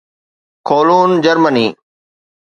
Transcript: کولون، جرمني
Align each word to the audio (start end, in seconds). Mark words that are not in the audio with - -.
کولون، 0.67 1.11
جرمني 1.23 1.67